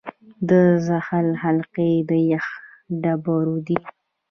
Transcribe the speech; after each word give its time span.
د 0.49 0.51
زحل 0.87 1.27
حلقې 1.43 1.91
د 2.09 2.11
یخ 2.31 2.45
او 2.59 2.61
ډبرو 3.01 3.55
دي. 3.67 3.79